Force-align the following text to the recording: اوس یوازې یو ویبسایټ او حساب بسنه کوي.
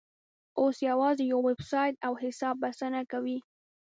اوس 0.59 0.77
یوازې 0.89 1.23
یو 1.31 1.39
ویبسایټ 1.49 1.95
او 2.07 2.13
حساب 2.23 2.55
بسنه 2.63 3.01
کوي. 3.11 3.37